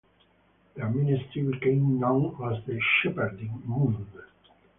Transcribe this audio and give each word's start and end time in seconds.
Their 0.73 0.89
ministry 0.89 1.43
became 1.43 1.99
known 1.99 2.31
as 2.51 2.65
the 2.65 2.79
Shepherding 3.03 3.61
Movement. 3.67 4.09